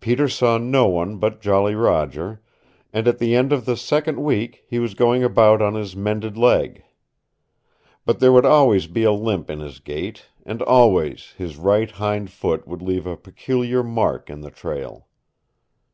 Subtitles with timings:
[0.00, 2.40] Peter saw no one but Jolly Roger,
[2.94, 6.38] and at the end of the second week he was going about on his mended
[6.38, 6.82] leg.
[8.06, 12.30] But there would always be a limp in his gait, and always his right hind
[12.30, 15.08] foot would leave a peculiar mark in the trail.